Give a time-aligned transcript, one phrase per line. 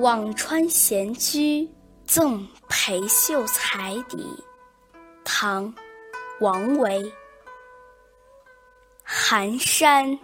[0.00, 1.68] 辋川闲居
[2.06, 4.24] 赠裴秀才邸，
[5.22, 5.70] 唐·
[6.40, 7.12] 王维。
[9.04, 10.18] 寒山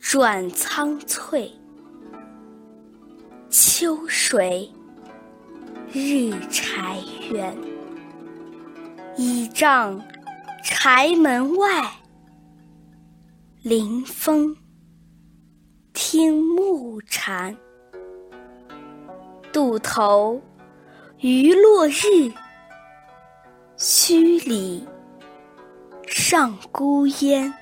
[0.00, 1.52] 转苍翠，
[3.50, 4.72] 秋水
[5.92, 6.96] 日柴
[7.30, 7.54] 园。
[9.18, 10.02] 倚杖
[10.64, 11.92] 柴门外，
[13.60, 14.56] 临风
[15.92, 17.54] 听暮蝉。
[19.52, 20.40] 渡头
[21.18, 22.32] 余落日，
[23.76, 24.88] 墟里
[26.06, 27.52] 上孤烟。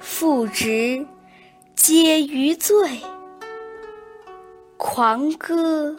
[0.00, 1.06] 复值
[1.76, 3.00] 皆余醉，
[4.76, 5.96] 狂歌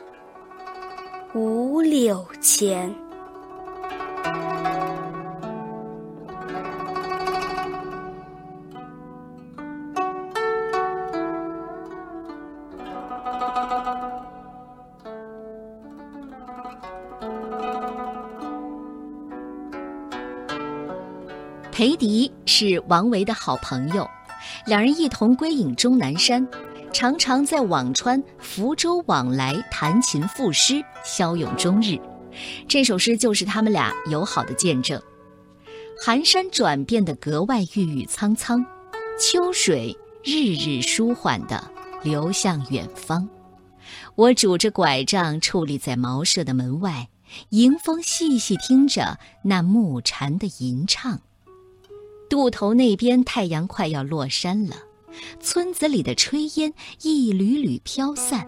[1.34, 2.94] 五柳前。
[21.82, 24.08] 裴迪是王维的好朋友，
[24.68, 26.48] 两人一同归隐终南山，
[26.94, 32.00] 常常在辋川、福州往来弹琴赋诗，骁勇终日。
[32.68, 35.02] 这首诗就是他们俩友好的见证。
[36.00, 38.64] 寒山转变得格外郁郁苍苍，
[39.20, 41.68] 秋水日日舒缓地
[42.04, 43.28] 流向远方。
[44.14, 47.10] 我拄着拐杖矗立在茅舍的门外，
[47.50, 51.20] 迎风细细听着那木蝉的吟唱。
[52.32, 54.78] 渡头那边，太阳快要落山了，
[55.42, 58.48] 村子里的炊烟一缕缕飘散。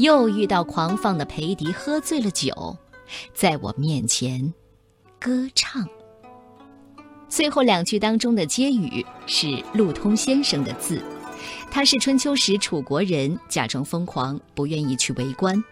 [0.00, 2.76] 又遇到狂放的裴迪，喝醉了酒，
[3.32, 4.52] 在我面前
[5.20, 5.86] 歌唱。
[7.28, 11.00] 最后两句当中的接语是陆通先生的字，
[11.70, 15.62] 他是春秋时楚国人，假装疯狂，不愿意去为官。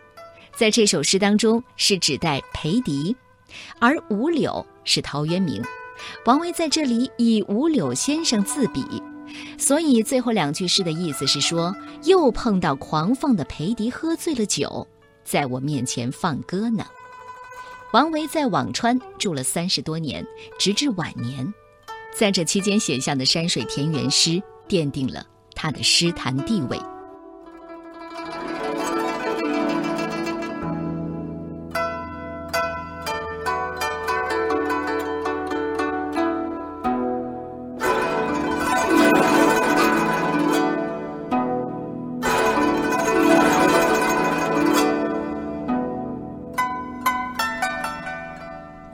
[0.54, 3.16] 在这首诗当中，是指代裴迪，
[3.80, 5.60] 而五柳是陶渊明。
[6.26, 8.84] 王维在这里以五柳先生自比，
[9.58, 11.74] 所以最后两句诗的意思是说，
[12.04, 14.86] 又碰到狂放的裴迪喝醉了酒，
[15.24, 16.84] 在我面前放歌呢。
[17.92, 20.26] 王维在辋川住了三十多年，
[20.58, 21.52] 直至晚年，
[22.12, 26.76] 在这期间写下的山水田园诗，奠定了他的诗坛地位。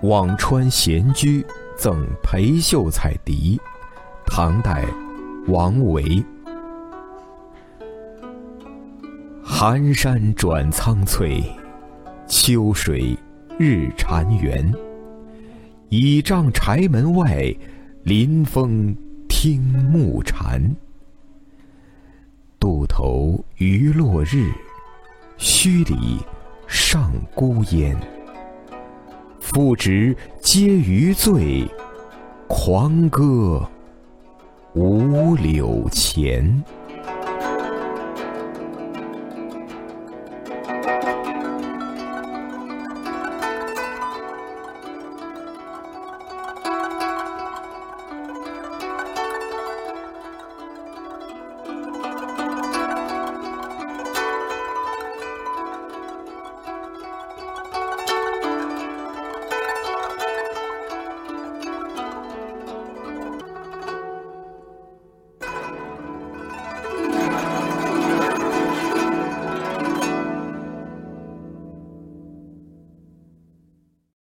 [0.03, 1.44] 辋川闲居
[1.77, 3.61] 赠裴秀才邸，
[4.25, 4.87] 唐代，
[5.47, 6.25] 王维。
[9.44, 11.43] 寒山转苍翠，
[12.27, 13.15] 秋水
[13.59, 14.75] 日潺湲。
[15.91, 17.55] 倚杖柴门外，
[18.03, 18.97] 临风
[19.28, 20.75] 听暮蝉。
[22.59, 24.50] 渡头余落日，
[25.37, 26.21] 墟里
[26.66, 27.94] 上孤烟。
[29.53, 31.66] 不值皆余醉，
[32.47, 33.69] 狂歌
[34.75, 36.62] 五柳前。